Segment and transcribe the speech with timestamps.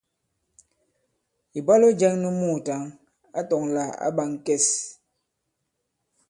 [1.57, 2.81] Ìbwalo jɛ̄ŋ nu muùtaŋ
[3.39, 4.65] a tɔ̄ŋ lā ǎ ɓā ŋ̀kɛs.